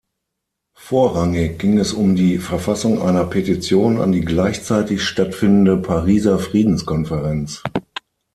[0.73, 7.61] Vorrangig ging es um die Verfassung einer Petition an die gleichzeitig stattfindende Pariser Friedenskonferenz.